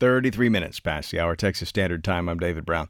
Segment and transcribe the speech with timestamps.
[0.00, 2.26] 33 minutes past the hour, Texas Standard Time.
[2.26, 2.88] I'm David Brown.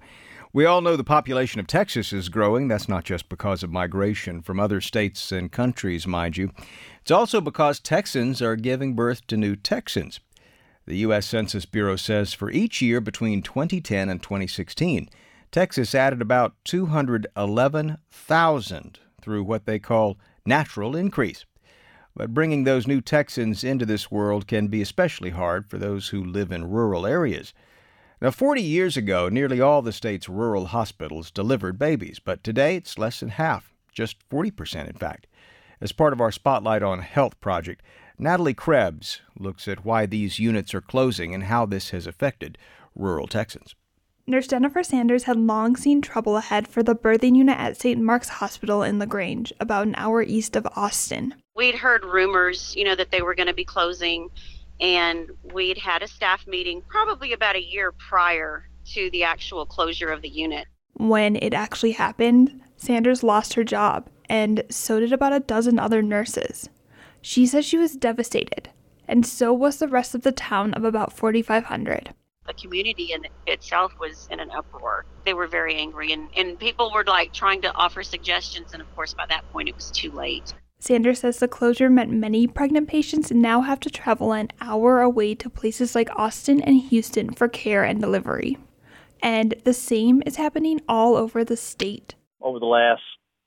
[0.53, 2.69] We all know the population of Texas is growing.
[2.69, 6.53] That's not just because of migration from other states and countries, mind you.
[7.03, 10.21] It's also because Texans are giving birth to new Texans.
[10.87, 11.27] The U.S.
[11.27, 15.11] Census Bureau says for each year between 2010 and 2016,
[15.51, 20.17] Texas added about 211,000 through what they call
[20.47, 21.45] natural increase.
[22.21, 26.23] But bringing those new Texans into this world can be especially hard for those who
[26.23, 27.55] live in rural areas.
[28.21, 32.99] Now, 40 years ago, nearly all the state's rural hospitals delivered babies, but today it's
[32.99, 35.29] less than half, just 40% in fact.
[35.81, 37.83] As part of our Spotlight on Health project,
[38.19, 42.59] Natalie Krebs looks at why these units are closing and how this has affected
[42.95, 43.75] rural Texans.
[44.31, 48.01] Nurse Jennifer Sanders had long seen trouble ahead for the birthing unit at St.
[48.01, 51.35] Mark's Hospital in LaGrange, about an hour east of Austin.
[51.57, 54.29] We'd heard rumors, you know, that they were going to be closing,
[54.81, 60.11] and we'd had a staff meeting probably about a year prior to the actual closure
[60.11, 60.69] of the unit.
[60.95, 66.03] When it actually happened, Sanders lost her job, and so did about a dozen other
[66.03, 66.69] nurses.
[67.21, 68.71] She says she was devastated,
[69.09, 72.15] and so was the rest of the town of about 4,500
[72.51, 75.05] the community in itself was in an uproar.
[75.25, 78.95] They were very angry, and, and people were like trying to offer suggestions, and of
[78.97, 80.53] course, by that point, it was too late.
[80.79, 85.35] Sanders says the closure meant many pregnant patients now have to travel an hour away
[85.35, 88.57] to places like Austin and Houston for care and delivery.
[89.23, 92.15] And the same is happening all over the state.
[92.41, 93.03] Over the last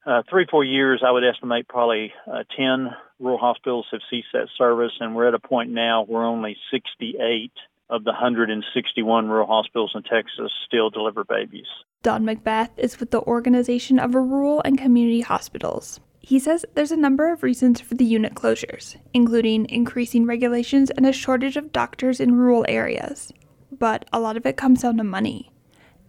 [0.05, 4.49] uh, three, four years, I would estimate probably uh, 10 rural hospitals have ceased that
[4.55, 7.51] service, and we're at a point now where only 68
[7.93, 11.67] of the 161 rural hospitals in Texas still deliver babies.
[12.01, 15.99] Don McBeath is with the Organization of Rural and Community Hospitals.
[16.19, 21.05] He says there's a number of reasons for the unit closures, including increasing regulations and
[21.05, 23.31] a shortage of doctors in rural areas.
[23.71, 25.51] But a lot of it comes down to money.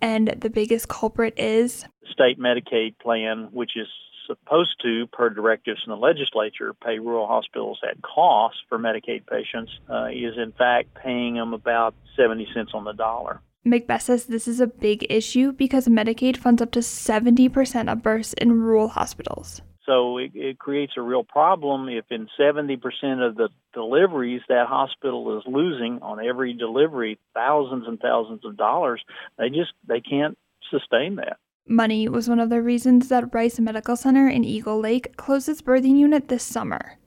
[0.00, 3.88] And the biggest culprit is the state Medicaid plan, which is
[4.27, 9.73] supposed to, per directives from the legislature, pay rural hospitals at cost for Medicaid patients
[9.89, 13.40] uh, is in fact paying them about 70 cents on the dollar.
[13.67, 18.35] McBeath says this is a big issue because Medicaid funds up to 70% of births
[18.35, 19.62] in rural hospitals.
[19.86, 22.79] So it, it, creates a real problem if in 70%
[23.27, 29.02] of the deliveries that hospital is losing on every delivery thousands and thousands of dollars.
[29.39, 30.39] They just they can't
[30.70, 31.36] sustain that.
[31.67, 35.63] Money was one of the reasons that Rice Medical Center in Eagle Lake closed its
[35.63, 36.98] birthing unit this summer.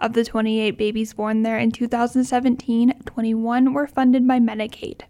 [0.00, 5.02] Of the 28 babies born there in 2017, 21 were funded by Medicaid.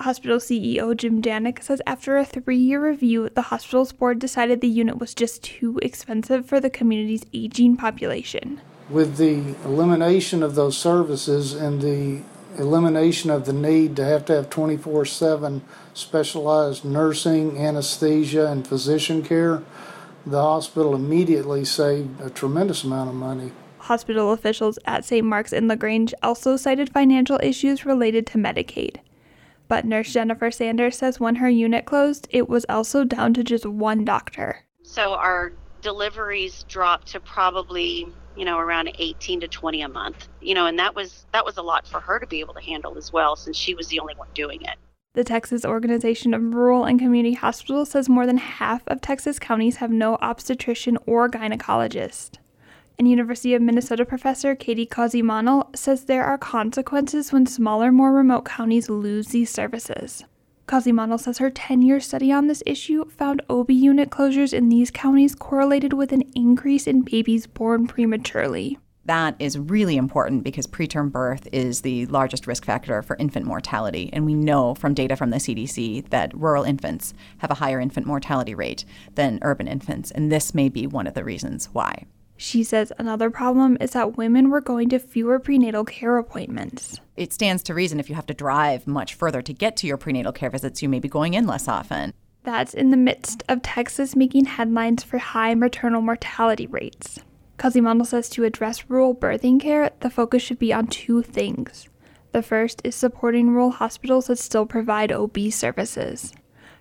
[0.00, 4.66] Hospital CEO Jim Janik says after a three year review, the hospital's board decided the
[4.66, 8.60] unit was just too expensive for the community's aging population.
[8.88, 12.22] With the elimination of those services and the
[12.58, 15.62] elimination of the need to have to have 24 7
[15.94, 19.62] specialized nursing, anesthesia, and physician care,
[20.26, 23.52] the hospital immediately saved a tremendous amount of money.
[23.78, 25.26] Hospital officials at St.
[25.26, 28.96] Mark's in LaGrange also cited financial issues related to Medicaid.
[29.68, 33.64] But nurse Jennifer Sanders says when her unit closed, it was also down to just
[33.64, 34.64] one doctor.
[34.82, 40.54] So our deliveries dropped to probably you know around 18 to 20 a month you
[40.54, 42.96] know and that was that was a lot for her to be able to handle
[42.96, 44.76] as well since she was the only one doing it
[45.12, 49.76] the Texas Organization of Rural and Community Hospitals says more than half of Texas counties
[49.76, 52.38] have no obstetrician or gynecologist.
[52.96, 58.44] And University of Minnesota professor Katie Causi says there are consequences when smaller, more remote
[58.44, 60.24] counties lose these services.
[60.70, 64.92] Causi says her 10 year study on this issue found OB unit closures in these
[64.92, 68.78] counties correlated with an increase in babies born prematurely.
[69.04, 74.10] That is really important because preterm birth is the largest risk factor for infant mortality.
[74.12, 78.06] And we know from data from the CDC that rural infants have a higher infant
[78.06, 78.84] mortality rate
[79.16, 80.12] than urban infants.
[80.12, 82.04] And this may be one of the reasons why.
[82.36, 87.00] She says another problem is that women were going to fewer prenatal care appointments.
[87.20, 89.98] It stands to reason if you have to drive much further to get to your
[89.98, 92.14] prenatal care visits, you may be going in less often.
[92.44, 97.18] That's in the midst of Texas making headlines for high maternal mortality rates.
[97.58, 101.90] Causi says to address rural birthing care, the focus should be on two things.
[102.32, 106.32] The first is supporting rural hospitals that still provide OB services.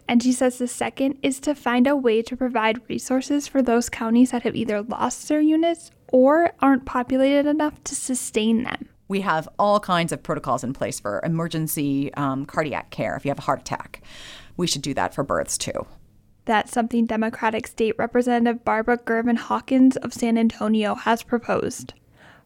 [0.08, 3.90] And she says the second is to find a way to provide resources for those
[3.90, 8.89] counties that have either lost their units or aren't populated enough to sustain them.
[9.10, 13.32] We have all kinds of protocols in place for emergency um, cardiac care if you
[13.32, 14.04] have a heart attack.
[14.56, 15.88] We should do that for births too.
[16.46, 21.96] That's something Democratic State Representative Barbara Gervin Hawkins of San Antonio has proposed.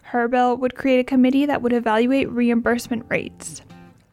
[0.04, 3.62] Her bill would create a committee that would evaluate reimbursement rates.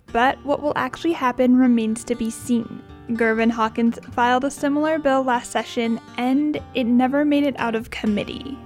[0.06, 2.82] But what will actually happen remains to be seen.
[3.11, 7.91] Gervin Hawkins filed a similar bill last session, and it never made it out of
[7.91, 8.58] committee.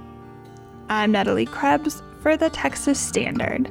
[0.89, 3.71] I'm Natalie Krebs for the Texas Standard.